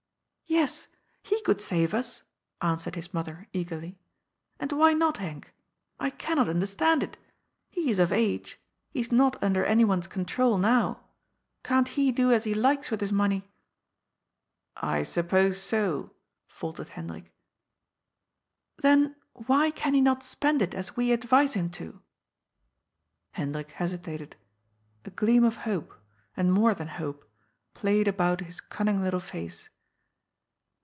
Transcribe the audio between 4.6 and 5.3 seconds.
why not,